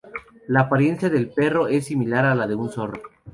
La 0.47 0.61
apariencia 0.61 1.11
del 1.11 1.29
perro 1.29 1.67
es 1.67 1.85
similar 1.85 2.25
a 2.25 2.33
la 2.33 2.47
de 2.47 2.55
un 2.55 2.71
zorro. 2.71 3.03